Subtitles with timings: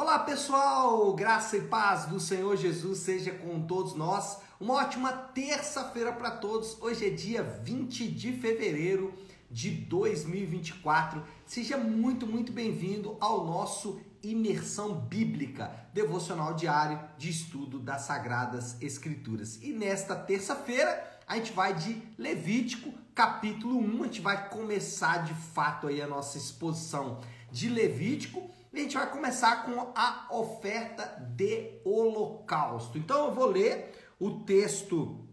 [0.00, 4.38] Olá pessoal, graça e paz do Senhor Jesus seja com todos nós.
[4.60, 6.80] Uma ótima terça-feira para todos.
[6.80, 9.12] Hoje é dia 20 de fevereiro
[9.50, 11.20] de 2024.
[11.44, 19.58] Seja muito, muito bem-vindo ao nosso Imersão Bíblica, devocional diário de estudo das Sagradas Escrituras.
[19.60, 24.02] E nesta terça-feira a gente vai de Levítico, capítulo 1.
[24.02, 27.18] A gente vai começar de fato aí a nossa exposição
[27.50, 32.98] de Levítico e a gente vai começar com a oferta de holocausto.
[32.98, 35.26] Então eu vou ler o texto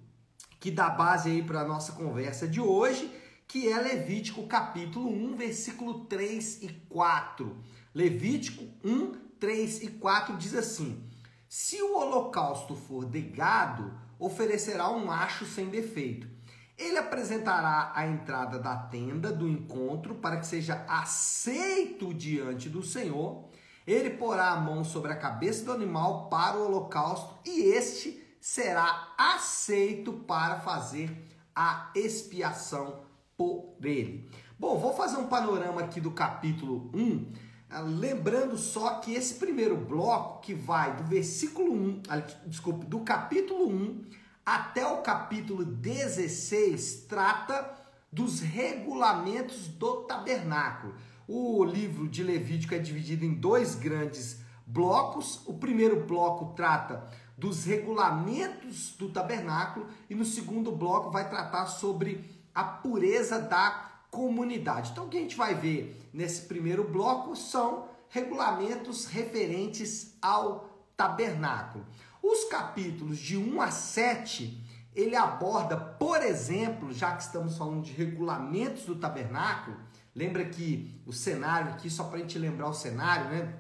[0.60, 3.12] que dá base aí para a nossa conversa de hoje,
[3.48, 7.58] que é Levítico capítulo 1, versículo 3 e 4.
[7.94, 11.04] Levítico 1, 3 e 4 diz assim:
[11.48, 16.35] Se o holocausto for de gado, oferecerá um macho sem defeito.
[16.78, 23.50] Ele apresentará a entrada da tenda do encontro para que seja aceito diante do Senhor.
[23.88, 29.14] Ele porá a mão sobre a cabeça do animal para o holocausto e este será
[29.18, 33.06] aceito para fazer a expiação
[33.38, 34.30] por ele.
[34.60, 37.34] Bom, vou fazer um panorama aqui do capítulo 1,
[37.70, 43.00] ah, lembrando só que esse primeiro bloco que vai do versículo 1, ah, desculpe, do
[43.00, 47.74] capítulo 1 até o capítulo 16 trata
[48.12, 50.94] dos regulamentos do tabernáculo.
[51.28, 55.42] O livro de Levítico é dividido em dois grandes blocos.
[55.48, 62.24] O primeiro bloco trata dos regulamentos do tabernáculo e no segundo bloco vai tratar sobre
[62.54, 64.92] a pureza da comunidade.
[64.92, 71.86] Então o que a gente vai ver nesse primeiro bloco são regulamentos referentes ao tabernáculo.
[72.28, 74.60] Os capítulos de 1 a 7,
[74.96, 79.78] ele aborda, por exemplo, já que estamos falando de regulamentos do tabernáculo,
[80.16, 83.54] lembra que o cenário aqui, só para a gente lembrar o cenário, né?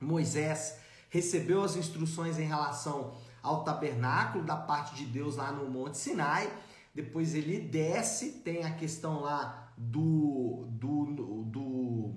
[0.00, 0.78] Moisés
[1.10, 3.12] recebeu as instruções em relação
[3.42, 6.48] ao tabernáculo da parte de Deus lá no Monte Sinai.
[6.94, 10.68] Depois ele desce, tem a questão lá do.
[10.70, 11.42] do.
[11.44, 12.14] do.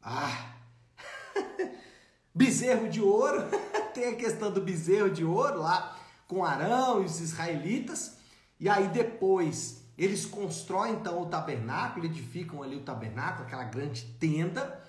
[0.00, 0.61] Ah!
[2.34, 3.44] Bezerro de ouro.
[3.92, 8.16] tem a questão do bezerro de ouro lá com Arão e os israelitas.
[8.58, 14.82] E aí depois eles constroem então o tabernáculo, edificam ali o tabernáculo, aquela grande tenda.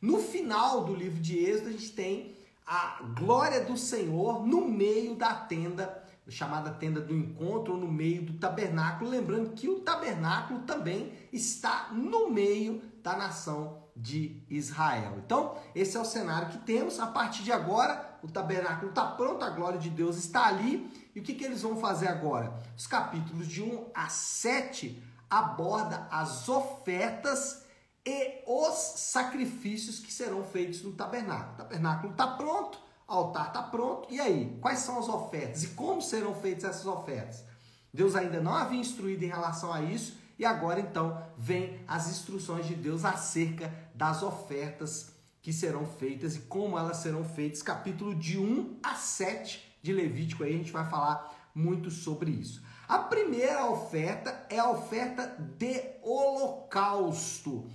[0.00, 5.14] No final do livro de Êxodo a gente tem a glória do Senhor no meio
[5.14, 10.60] da tenda, chamada tenda do encontro, ou no meio do tabernáculo, lembrando que o tabernáculo
[10.60, 15.18] também está no meio da nação de Israel.
[15.24, 16.98] Então, esse é o cenário que temos.
[16.98, 21.10] A partir de agora, o tabernáculo está pronto, a glória de Deus está ali.
[21.14, 22.54] E o que, que eles vão fazer agora?
[22.76, 27.64] Os capítulos de 1 a 7 aborda as ofertas
[28.04, 31.52] e os sacrifícios que serão feitos no tabernáculo.
[31.52, 34.08] O tabernáculo está pronto, o altar está pronto.
[34.10, 37.44] E aí, quais são as ofertas e como serão feitas essas ofertas?
[37.92, 42.66] Deus ainda não havia instruído em relação a isso, e agora então vem as instruções
[42.66, 45.12] de Deus acerca das ofertas
[45.42, 50.42] que serão feitas e como elas serão feitas, capítulo de 1 a 7 de Levítico,
[50.42, 52.62] aí a gente vai falar muito sobre isso.
[52.88, 55.26] A primeira oferta é a oferta
[55.58, 57.68] de holocausto.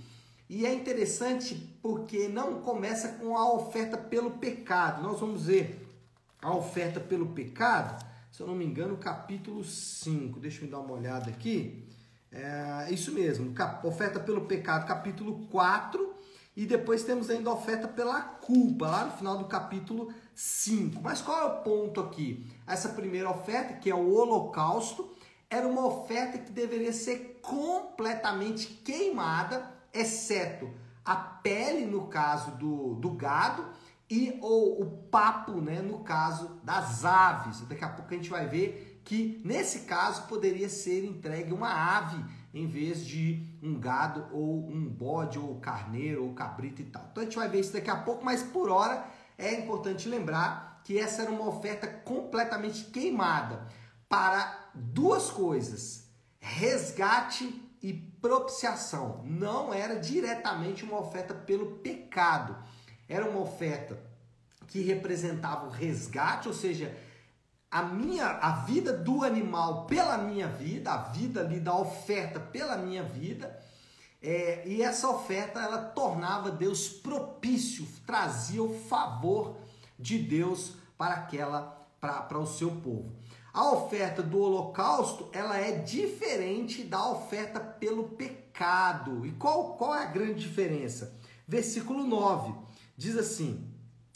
[0.50, 5.04] E é interessante porque não começa com a oferta pelo pecado.
[5.04, 5.88] Nós vamos ver
[6.42, 10.40] a oferta pelo pecado, se eu não me engano, capítulo 5.
[10.40, 11.86] Deixa eu dar uma olhada aqui.
[12.38, 16.14] É isso mesmo, oferta pelo pecado, capítulo 4,
[16.54, 21.00] e depois temos ainda a oferta pela culpa, lá no final do capítulo 5.
[21.02, 22.46] Mas qual é o ponto aqui?
[22.66, 25.10] Essa primeira oferta, que é o holocausto,
[25.48, 30.70] era uma oferta que deveria ser completamente queimada, exceto
[31.04, 33.64] a pele, no caso do, do gado,
[34.08, 37.60] e ou o papo, né, no caso das aves.
[37.62, 42.24] Daqui a pouco a gente vai ver que nesse caso poderia ser entregue uma ave
[42.52, 47.06] em vez de um gado ou um bode ou carneiro ou cabrito e tal.
[47.10, 49.06] Então a gente vai ver isso daqui a pouco, mas por hora
[49.36, 53.66] é importante lembrar que essa era uma oferta completamente queimada
[54.08, 59.22] para duas coisas: resgate e propiciação.
[59.24, 62.56] Não era diretamente uma oferta pelo pecado.
[63.08, 63.98] Era uma oferta
[64.66, 66.96] que representava o resgate, ou seja,
[67.70, 72.76] a minha a vida do animal pela minha vida, a vida ali da oferta pela
[72.76, 73.58] minha vida.
[74.22, 79.56] É, e essa oferta ela tornava Deus propício, trazia o favor
[79.98, 83.12] de Deus para aquela para, o seu povo.
[83.52, 89.26] A oferta do holocausto ela é diferente da oferta pelo pecado.
[89.26, 91.18] E qual, qual é a grande diferença?
[91.48, 92.65] Versículo 9
[92.96, 93.68] diz assim: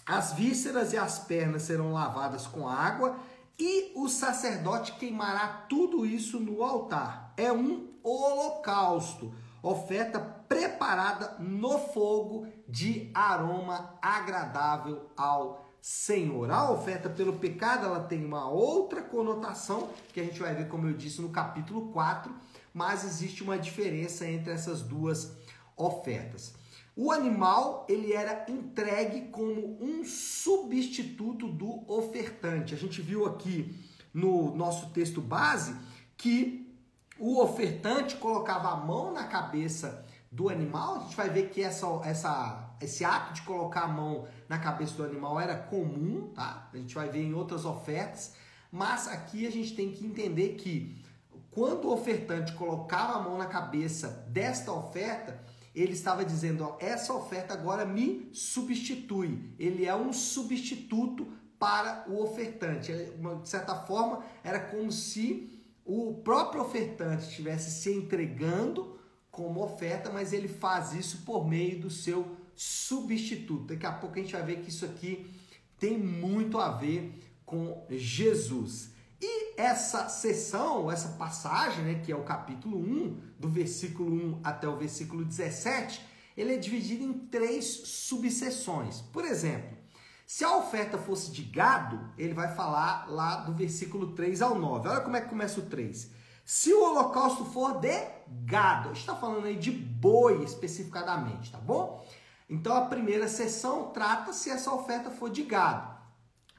[0.06, 3.18] as vísceras e as pernas serão lavadas com água
[3.58, 7.32] e o sacerdote queimará tudo isso no altar.
[7.36, 16.50] É um holocausto, oferta preparada no fogo de aroma agradável ao Senhor.
[16.50, 20.86] A oferta pelo pecado, ela tem uma outra conotação, que a gente vai ver, como
[20.86, 22.34] eu disse, no capítulo 4,
[22.72, 25.36] mas existe uma diferença entre essas duas
[25.76, 26.54] ofertas.
[27.02, 32.74] O animal ele era entregue como um substituto do ofertante.
[32.74, 33.74] A gente viu aqui
[34.12, 35.74] no nosso texto base
[36.14, 36.70] que
[37.18, 40.96] o ofertante colocava a mão na cabeça do animal.
[40.96, 44.92] A gente vai ver que essa, essa, esse ato de colocar a mão na cabeça
[44.92, 46.68] do animal era comum, tá?
[46.70, 48.34] A gente vai ver em outras ofertas.
[48.70, 51.02] Mas aqui a gente tem que entender que
[51.50, 55.42] quando o ofertante colocava a mão na cabeça desta oferta,
[55.74, 59.54] ele estava dizendo: ó, essa oferta agora me substitui.
[59.58, 61.26] Ele é um substituto
[61.58, 62.92] para o ofertante.
[62.92, 68.98] De certa forma, era como se o próprio ofertante estivesse se entregando
[69.30, 73.64] como oferta, mas ele faz isso por meio do seu substituto.
[73.64, 75.30] Daqui a pouco a gente vai ver que isso aqui
[75.78, 77.12] tem muito a ver
[77.44, 78.90] com Jesus.
[79.20, 84.66] E essa sessão, essa passagem, né, que é o capítulo 1, do versículo 1 até
[84.66, 86.00] o versículo 17,
[86.36, 89.00] ele é dividido em três subseções.
[89.00, 89.76] Por exemplo,
[90.26, 94.88] se a oferta fosse de gado, ele vai falar lá do versículo 3 ao 9.
[94.88, 96.10] Olha como é que começa o 3.
[96.44, 98.08] Se o holocausto for de
[98.44, 102.06] gado, está falando aí de boi especificadamente, tá bom?
[102.48, 105.99] Então a primeira sessão trata se essa oferta for de gado.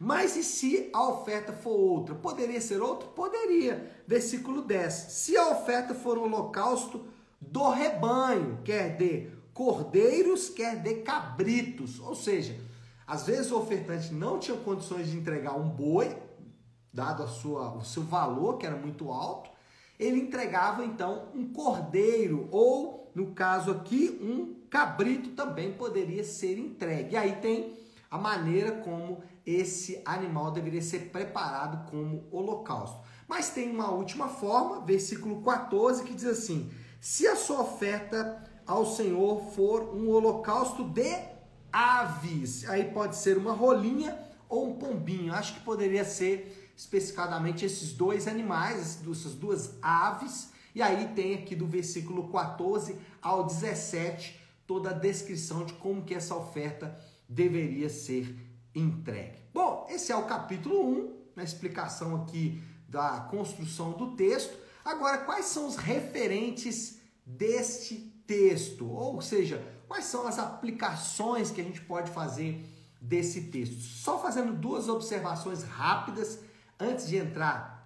[0.03, 2.15] Mas e se a oferta for outra?
[2.15, 3.07] Poderia ser outra?
[3.09, 3.87] Poderia.
[4.07, 4.91] Versículo 10.
[4.91, 7.05] Se a oferta for um holocausto
[7.39, 11.99] do rebanho, quer de cordeiros, quer de cabritos.
[11.99, 12.59] Ou seja,
[13.05, 16.17] às vezes o ofertante não tinha condições de entregar um boi,
[16.91, 19.51] dado a sua, o seu valor, que era muito alto,
[19.99, 27.13] ele entregava então um cordeiro, ou no caso aqui, um cabrito também poderia ser entregue.
[27.13, 33.01] E aí tem a maneira como esse animal deveria ser preparado como holocausto.
[33.27, 38.85] Mas tem uma última forma, versículo 14, que diz assim: Se a sua oferta ao
[38.85, 41.17] Senhor for um holocausto de
[41.71, 44.17] aves, aí pode ser uma rolinha
[44.49, 45.33] ou um pombinho.
[45.33, 50.51] Acho que poderia ser especificadamente esses dois animais, essas duas aves.
[50.73, 56.13] E aí tem aqui do versículo 14 ao 17 toda a descrição de como que
[56.13, 56.97] essa oferta
[57.27, 59.39] deveria ser entregue.
[59.53, 64.57] Bom, esse é o capítulo 1, na explicação aqui da construção do texto.
[64.83, 67.95] Agora, quais são os referentes deste
[68.25, 68.89] texto?
[68.89, 72.65] Ou seja, quais são as aplicações que a gente pode fazer
[72.99, 73.79] desse texto?
[73.79, 76.39] Só fazendo duas observações rápidas
[76.79, 77.81] antes de entrar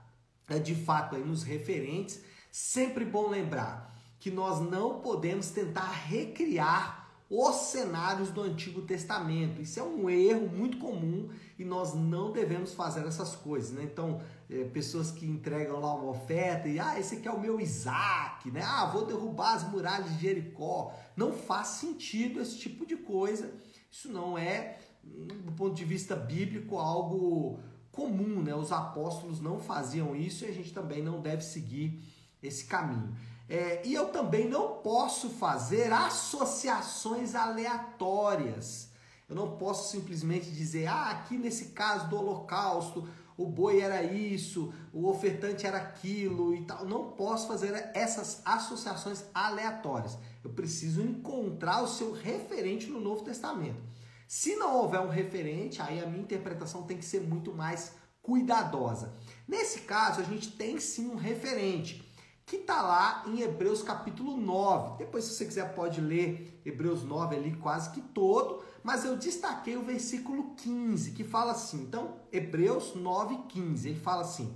[0.48, 2.22] né, de fato aí nos referentes.
[2.52, 9.62] Sempre bom lembrar que nós não podemos tentar recriar os cenários do Antigo Testamento.
[9.62, 13.84] Isso é um erro muito comum e nós não devemos fazer essas coisas, né?
[13.84, 17.60] Então, é, pessoas que entregam lá uma oferta e, ah, esse aqui é o meu
[17.60, 18.62] Isaac, né?
[18.64, 20.94] Ah, vou derrubar as muralhas de Jericó.
[21.18, 23.52] Não faz sentido esse tipo de coisa.
[23.92, 27.60] Isso não é, do ponto de vista bíblico, algo
[27.92, 28.54] comum, né?
[28.54, 32.00] Os apóstolos não faziam isso e a gente também não deve seguir
[32.44, 33.16] esse caminho.
[33.48, 38.90] É, e eu também não posso fazer associações aleatórias.
[39.30, 44.74] Eu não posso simplesmente dizer, ah, aqui nesse caso do Holocausto, o boi era isso,
[44.94, 46.86] o ofertante era aquilo e tal.
[46.86, 50.18] Não posso fazer essas associações aleatórias.
[50.44, 53.82] Eu preciso encontrar o seu referente no Novo Testamento.
[54.28, 59.14] Se não houver um referente, aí a minha interpretação tem que ser muito mais cuidadosa.
[59.48, 62.05] Nesse caso, a gente tem sim um referente
[62.46, 65.00] que está lá em Hebreus capítulo 9.
[65.00, 69.76] Depois, se você quiser, pode ler Hebreus 9 ali quase que todo, mas eu destaquei
[69.76, 71.82] o versículo 15, que fala assim.
[71.82, 74.56] Então, Hebreus 9, 15, ele fala assim: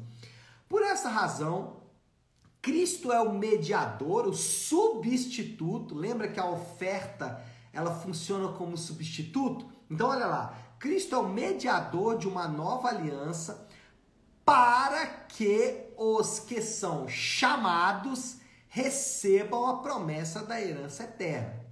[0.67, 1.77] Por essa razão,
[2.61, 5.95] Cristo é o mediador, o substituto.
[5.95, 7.43] Lembra que a oferta
[7.73, 9.65] ela funciona como substituto?
[9.89, 10.55] Então, olha lá.
[10.77, 13.67] Cristo é o mediador de uma nova aliança
[14.49, 18.37] para que os que são chamados
[18.67, 21.63] recebam a promessa da herança eterna.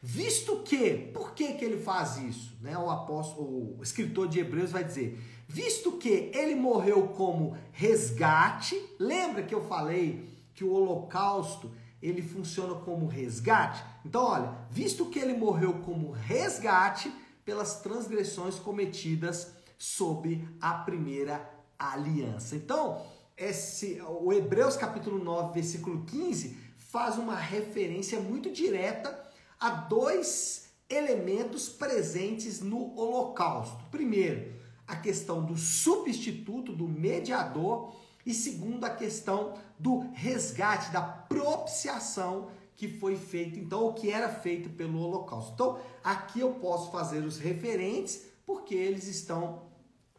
[0.00, 2.56] Visto que, por que, que ele faz isso?
[2.62, 2.76] Né?
[2.78, 9.42] O apóstolo, o escritor de Hebreus vai dizer: visto que ele morreu como resgate, lembra
[9.42, 11.70] que eu falei que o holocausto
[12.00, 13.84] ele funciona como resgate?
[14.06, 17.12] Então, olha, visto que ele morreu como resgate,
[17.44, 22.54] pelas transgressões cometidas sob a primeira aliança.
[22.54, 23.02] Então,
[23.36, 29.18] esse, o Hebreus capítulo 9, versículo 15, faz uma referência muito direta
[29.58, 33.82] a dois elementos presentes no holocausto.
[33.90, 34.52] Primeiro,
[34.86, 42.88] a questão do substituto, do mediador, e segundo, a questão do resgate, da propiciação que
[42.88, 45.52] foi feito, então, o que era feito pelo holocausto.
[45.54, 49.62] Então, aqui eu posso fazer os referentes, porque eles estão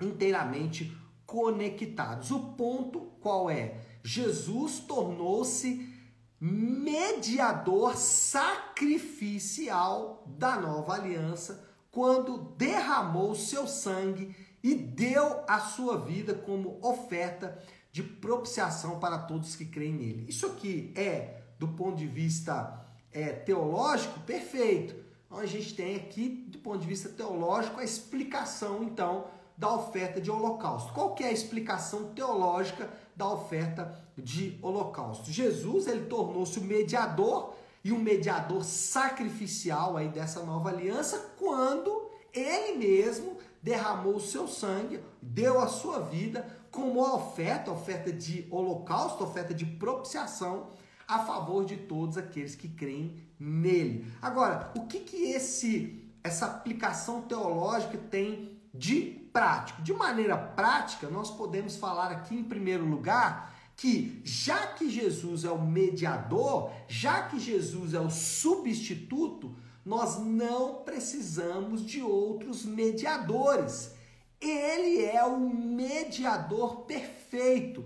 [0.01, 0.95] inteiramente
[1.33, 2.29] conectados.
[2.29, 3.81] O ponto qual é?
[4.03, 5.91] Jesus tornou-se
[6.39, 16.77] mediador sacrificial da nova aliança quando derramou seu sangue e deu a sua vida como
[16.83, 17.57] oferta
[17.91, 20.27] de propiciação para todos que creem nele.
[20.29, 24.93] Isso aqui é, do ponto de vista é, teológico, perfeito.
[25.25, 29.25] Então a gente tem aqui, do ponto de vista teológico, a explicação, então,
[29.57, 30.93] da oferta de holocausto.
[30.93, 35.31] Qual que é a explicação teológica da oferta de holocausto?
[35.31, 42.77] Jesus ele tornou-se o mediador e um mediador sacrificial aí dessa nova aliança quando ele
[42.77, 49.53] mesmo derramou o seu sangue, deu a sua vida como oferta, oferta de holocausto, oferta
[49.53, 50.71] de propiciação
[51.07, 54.11] a favor de todos aqueles que creem nele.
[54.21, 59.81] Agora, o que que esse essa aplicação teológica tem de prático.
[59.81, 65.51] De maneira prática, nós podemos falar aqui em primeiro lugar que já que Jesus é
[65.51, 73.95] o mediador, já que Jesus é o substituto, nós não precisamos de outros mediadores.
[74.39, 77.83] Ele é o mediador perfeito.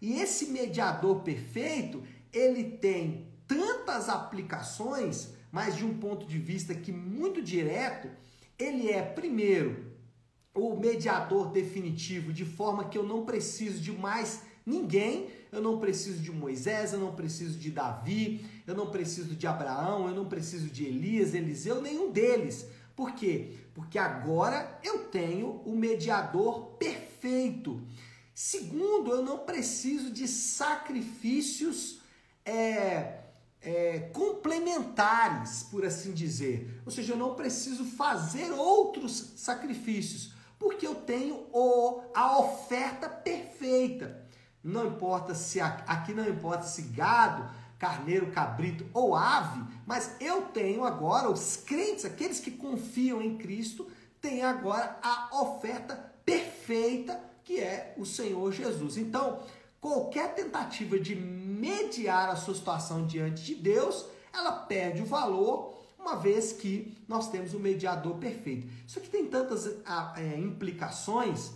[0.00, 6.90] E esse mediador perfeito, ele tem tantas aplicações, mas de um ponto de vista que
[6.90, 8.10] muito direto,
[8.58, 9.89] ele é primeiro
[10.54, 16.22] o mediador definitivo, de forma que eu não preciso de mais ninguém, eu não preciso
[16.22, 20.68] de Moisés, eu não preciso de Davi, eu não preciso de Abraão, eu não preciso
[20.68, 22.66] de Elias, Eliseu, nenhum deles.
[22.94, 23.54] Por quê?
[23.74, 27.80] Porque agora eu tenho o mediador perfeito.
[28.34, 32.00] Segundo, eu não preciso de sacrifícios
[32.44, 33.20] é,
[33.60, 36.80] é, complementares, por assim dizer.
[36.84, 44.24] Ou seja, eu não preciso fazer outros sacrifícios porque eu tenho o, a oferta perfeita.
[44.62, 50.84] Não importa se aqui não importa se gado, carneiro, cabrito ou ave, mas eu tenho
[50.84, 53.90] agora os crentes, aqueles que confiam em Cristo,
[54.20, 58.98] têm agora a oferta perfeita que é o Senhor Jesus.
[58.98, 59.40] Então,
[59.80, 66.16] qualquer tentativa de mediar a sua situação diante de Deus, ela perde o valor uma
[66.16, 68.66] vez que nós temos o um mediador perfeito.
[68.86, 69.66] Isso aqui tem tantas
[70.16, 71.52] é, implicações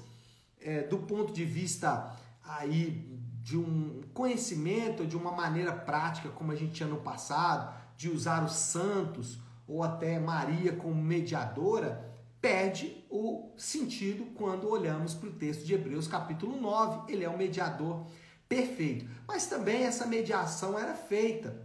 [0.60, 6.54] é, do ponto de vista aí de um conhecimento, de uma maneira prática, como a
[6.54, 13.52] gente tinha no passado, de usar os santos ou até Maria como mediadora, perde o
[13.56, 17.12] sentido quando olhamos para o texto de Hebreus capítulo 9.
[17.12, 18.06] Ele é o mediador
[18.48, 19.06] perfeito.
[19.26, 21.64] Mas também essa mediação era feita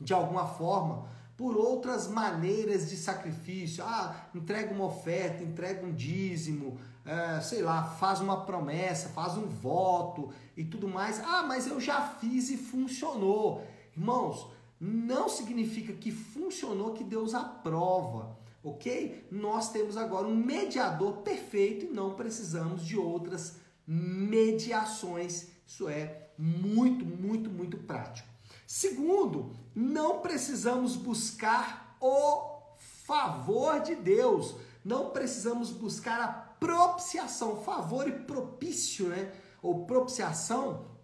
[0.00, 3.84] de alguma forma por outras maneiras de sacrifício.
[3.84, 9.46] Ah, entrega uma oferta, entrega um dízimo, é, sei lá, faz uma promessa, faz um
[9.46, 11.20] voto e tudo mais.
[11.20, 13.66] Ah, mas eu já fiz e funcionou.
[13.96, 14.50] Irmãos,
[14.80, 19.26] não significa que funcionou que Deus aprova, ok?
[19.30, 25.48] Nós temos agora um mediador perfeito e não precisamos de outras mediações.
[25.66, 28.35] Isso é muito, muito, muito prático.
[28.66, 32.56] Segundo, não precisamos buscar o
[33.04, 37.62] favor de Deus, não precisamos buscar a propiciação.
[37.62, 39.32] Favor e propício, né?
[39.62, 40.96] Ou propiciação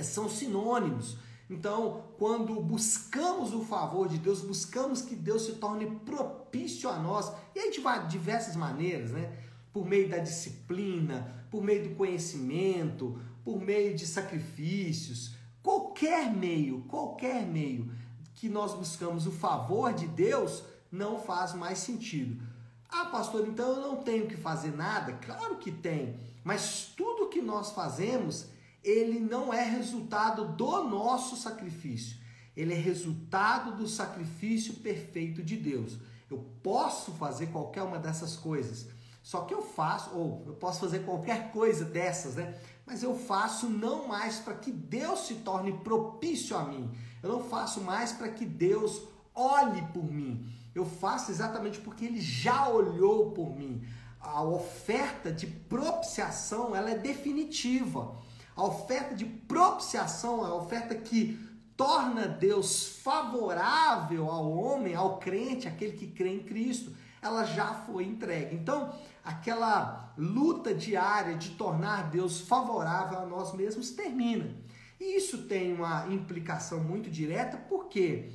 [0.00, 1.18] são sinônimos.
[1.48, 7.32] Então, quando buscamos o favor de Deus, buscamos que Deus se torne propício a nós,
[7.54, 9.36] e a gente vai de diversas maneiras, né?
[9.72, 17.46] Por meio da disciplina, por meio do conhecimento, por meio de sacrifícios, Qualquer meio, qualquer
[17.46, 17.92] meio
[18.34, 22.42] que nós buscamos o favor de Deus não faz mais sentido.
[22.88, 25.12] Ah, pastor, então eu não tenho que fazer nada?
[25.12, 28.46] Claro que tem, mas tudo que nós fazemos,
[28.82, 32.18] ele não é resultado do nosso sacrifício.
[32.56, 35.98] Ele é resultado do sacrifício perfeito de Deus.
[36.28, 38.88] Eu posso fazer qualquer uma dessas coisas,
[39.22, 42.58] só que eu faço, ou eu posso fazer qualquer coisa dessas, né?
[42.90, 46.90] Mas eu faço não mais para que Deus se torne propício a mim.
[47.22, 50.44] Eu não faço mais para que Deus olhe por mim.
[50.74, 53.86] Eu faço exatamente porque ele já olhou por mim.
[54.20, 58.16] A oferta de propiciação, ela é definitiva.
[58.56, 61.38] A oferta de propiciação, a oferta que
[61.76, 66.92] torna Deus favorável ao homem, ao crente, aquele que crê em Cristo,
[67.22, 68.56] ela já foi entregue.
[68.56, 68.92] Então,
[69.24, 74.54] aquela luta diária de tornar Deus favorável a nós mesmos termina.
[74.98, 78.32] E isso tem uma implicação muito direta, por quê?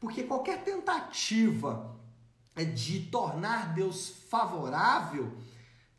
[0.00, 1.96] Porque qualquer tentativa
[2.74, 5.32] de tornar Deus favorável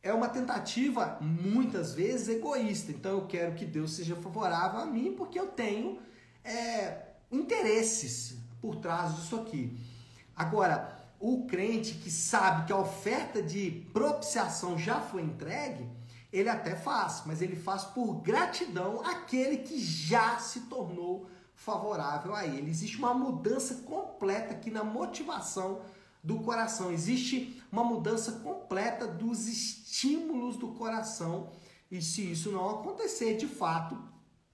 [0.01, 2.91] é uma tentativa muitas vezes egoísta.
[2.91, 6.00] Então eu quero que Deus seja favorável a mim porque eu tenho
[6.43, 9.77] é, interesses por trás disso aqui.
[10.36, 15.89] Agora, o crente que sabe que a oferta de propiciação já foi entregue,
[16.31, 22.45] ele até faz, mas ele faz por gratidão àquele que já se tornou favorável a
[22.45, 22.69] ele.
[22.69, 25.81] Existe uma mudança completa aqui na motivação
[26.23, 26.91] do coração.
[26.91, 31.49] Existe uma mudança completa dos estímulos do coração.
[31.91, 33.97] E se isso não acontecer, de fato,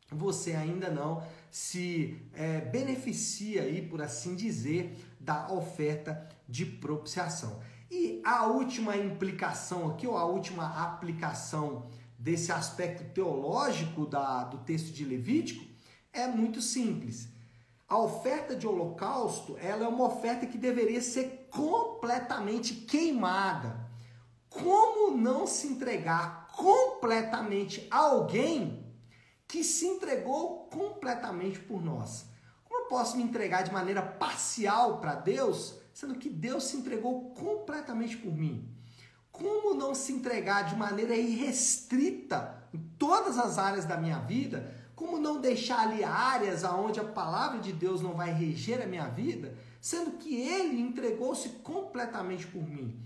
[0.10, 7.60] você ainda não se é, beneficia aí, por assim dizer, da oferta de propiciação.
[7.90, 11.88] E a última implicação aqui, ou a última aplicação
[12.18, 15.64] desse aspecto teológico da, do texto de Levítico
[16.12, 17.30] é muito simples.
[17.88, 23.86] A oferta de holocausto, ela é uma oferta que deveria ser completamente queimada.
[24.50, 28.92] Como não se entregar completamente a alguém
[29.48, 32.26] que se entregou completamente por nós?
[32.64, 37.32] Como eu posso me entregar de maneira parcial para Deus, sendo que Deus se entregou
[37.32, 38.70] completamente por mim?
[39.32, 45.18] Como não se entregar de maneira irrestrita em todas as áreas da minha vida, como
[45.18, 49.58] não deixar ali áreas aonde a palavra de Deus não vai reger a minha vida,
[49.80, 53.00] sendo que ele entregou-se completamente por mim?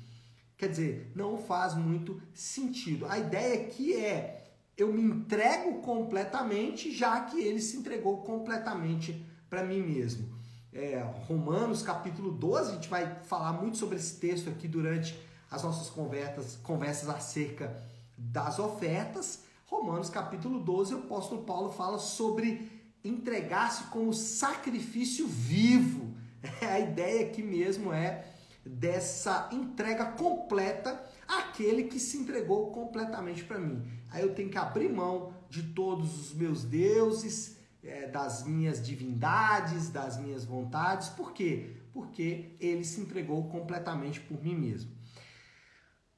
[0.58, 3.06] Quer dizer, não faz muito sentido.
[3.06, 9.64] A ideia aqui é eu me entrego completamente, já que ele se entregou completamente para
[9.64, 10.39] mim mesmo.
[10.72, 15.64] É, Romanos capítulo 12, a gente vai falar muito sobre esse texto aqui durante as
[15.64, 17.76] nossas conversas, conversas acerca
[18.16, 19.44] das ofertas.
[19.66, 22.72] Romanos capítulo 12, o apóstolo Paulo fala sobre
[23.04, 26.14] entregar-se como sacrifício vivo.
[26.62, 28.26] A ideia aqui mesmo é
[28.64, 33.84] dessa entrega completa àquele que se entregou completamente para mim.
[34.12, 39.90] Aí eu tenho que abrir mão de todos os meus deuses, é, das minhas divindades,
[39.90, 41.10] das minhas vontades.
[41.10, 41.78] Por quê?
[41.94, 44.92] Porque ele se entregou completamente por mim mesmo.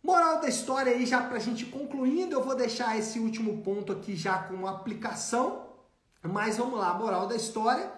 [0.04, 3.94] Moral da história aí, já para a gente concluindo, eu vou deixar esse último ponto
[3.94, 5.68] aqui já com aplicação,
[6.24, 7.92] mas vamos lá, moral da história,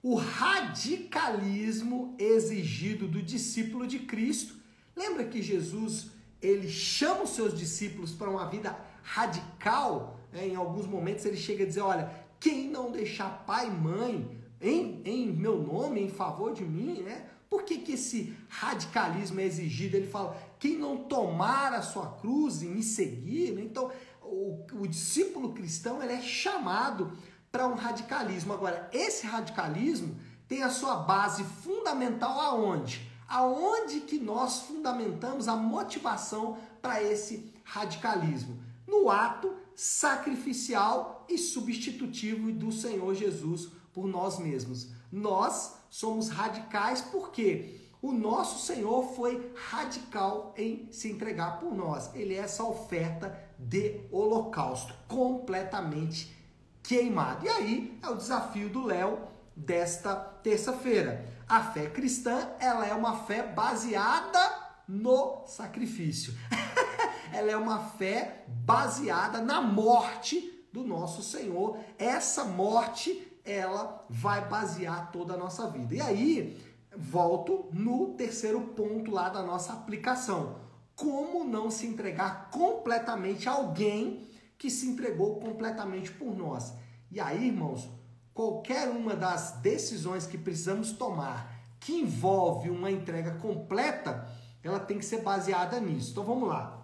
[0.00, 4.54] o radicalismo exigido do discípulo de Cristo.
[4.94, 10.20] Lembra que Jesus, ele chama os seus discípulos para uma vida radical?
[10.32, 10.48] Né?
[10.48, 12.08] Em alguns momentos ele chega a dizer, olha,
[12.40, 17.26] quem não deixar pai e mãe em, em meu nome, em favor de mim, né?
[17.48, 19.96] Por que, que esse radicalismo é exigido?
[19.96, 23.62] Ele fala: quem não tomar a sua cruz e me seguir, né?
[23.62, 23.90] então
[24.22, 27.12] o, o discípulo cristão ele é chamado
[27.50, 28.52] para um radicalismo.
[28.52, 33.08] Agora, esse radicalismo tem a sua base fundamental aonde?
[33.26, 38.58] Aonde que nós fundamentamos a motivação para esse radicalismo?
[38.86, 44.88] No ato sacrificial e substitutivo do Senhor Jesus por nós mesmos.
[45.12, 52.12] Nós somos radicais porque o nosso Senhor foi radical em se entregar por nós.
[52.12, 56.36] Ele é essa oferta de holocausto, completamente
[56.82, 57.46] queimado.
[57.46, 61.24] E aí é o desafio do Léo desta terça-feira.
[61.48, 64.40] A fé cristã, ela é uma fé baseada
[64.88, 66.34] no sacrifício.
[67.32, 71.78] ela é uma fé baseada na morte do nosso Senhor.
[71.98, 75.94] Essa morte ela vai basear toda a nossa vida.
[75.94, 76.60] E aí,
[76.96, 80.56] volto no terceiro ponto lá da nossa aplicação.
[80.94, 86.74] Como não se entregar completamente a alguém que se entregou completamente por nós?
[87.10, 87.88] E aí, irmãos,
[88.34, 94.28] qualquer uma das decisões que precisamos tomar que envolve uma entrega completa,
[94.62, 96.10] ela tem que ser baseada nisso.
[96.10, 96.77] Então vamos lá.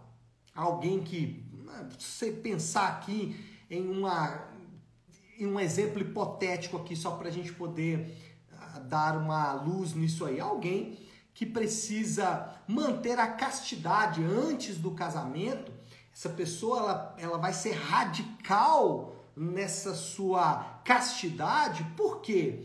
[0.54, 1.44] Alguém que,
[1.98, 3.36] se você pensar aqui
[3.70, 4.52] em uma
[5.38, 8.16] em um exemplo hipotético aqui, só para a gente poder
[8.52, 10.38] uh, dar uma luz nisso aí.
[10.38, 10.98] Alguém
[11.34, 15.72] que precisa manter a castidade antes do casamento,
[16.12, 22.64] essa pessoa ela, ela vai ser radical nessa sua castidade, por quê?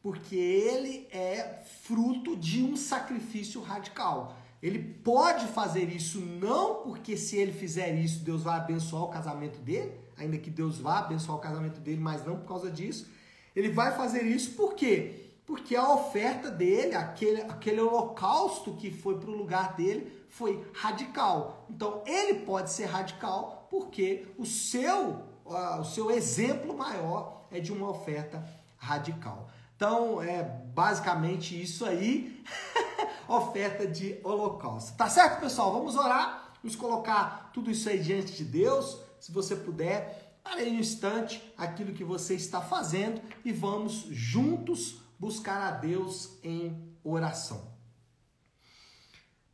[0.00, 4.36] Porque ele é fruto de um sacrifício radical.
[4.64, 9.58] Ele pode fazer isso não porque se ele fizer isso, Deus vai abençoar o casamento
[9.58, 13.06] dele, ainda que Deus vá abençoar o casamento dele, mas não por causa disso.
[13.54, 15.32] Ele vai fazer isso por quê?
[15.44, 21.66] Porque a oferta dele, aquele, aquele holocausto que foi para o lugar dele, foi radical.
[21.68, 25.10] Então ele pode ser radical porque o seu,
[25.44, 28.42] uh, o seu exemplo maior é de uma oferta
[28.78, 29.50] radical.
[29.76, 32.42] Então é basicamente isso aí,
[33.28, 34.96] oferta de holocausto.
[34.96, 35.72] Tá certo, pessoal?
[35.72, 38.98] Vamos orar, vamos colocar tudo isso aí diante de Deus.
[39.20, 45.60] Se você puder, pare um instante aquilo que você está fazendo e vamos juntos buscar
[45.62, 47.72] a Deus em oração.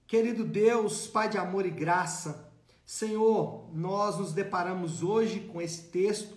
[0.06, 2.52] Querido Deus, Pai de amor e graça,
[2.84, 6.36] Senhor, nós nos deparamos hoje com esse texto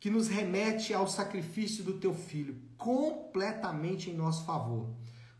[0.00, 4.88] que nos remete ao sacrifício do teu filho, completamente em nosso favor.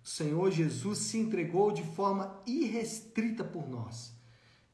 [0.08, 4.16] Senhor Jesus se entregou de forma irrestrita por nós.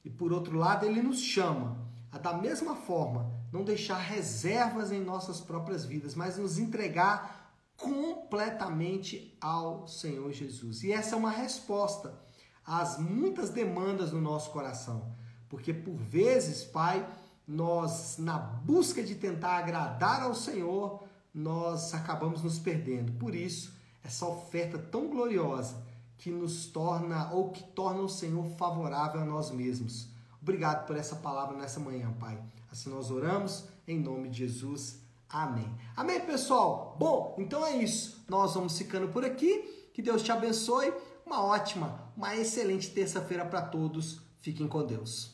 [0.05, 5.01] E por outro lado, ele nos chama a, da mesma forma, não deixar reservas em
[5.01, 10.85] nossas próprias vidas, mas nos entregar completamente ao Senhor Jesus.
[10.85, 12.17] E essa é uma resposta
[12.65, 15.17] às muitas demandas no nosso coração.
[15.49, 17.05] Porque por vezes, Pai,
[17.45, 21.03] nós, na busca de tentar agradar ao Senhor,
[21.35, 23.13] nós acabamos nos perdendo.
[23.15, 25.83] Por isso, essa oferta tão gloriosa
[26.19, 30.09] que nos torna ou que torna o Senhor favorável a nós mesmos.
[30.41, 32.39] Obrigado por essa palavra nessa manhã, Pai.
[32.71, 35.01] Assim nós oramos em nome de Jesus.
[35.29, 35.69] Amém.
[35.97, 36.95] Amém, pessoal?
[36.99, 38.25] Bom, então é isso.
[38.29, 39.91] Nós vamos ficando por aqui.
[39.93, 40.93] Que Deus te abençoe.
[41.27, 44.21] Uma ótima, uma excelente terça-feira para todos.
[44.41, 45.34] Fiquem com Deus.